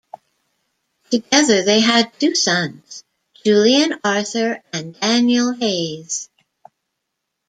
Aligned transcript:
Together 1.11 1.61
they 1.61 1.79
had 1.79 2.11
two 2.19 2.33
sons, 2.33 3.03
Julian 3.43 3.99
Arthur 4.03 4.63
and 4.73 4.99
Daniel 4.99 5.53
Hayes. 5.53 6.27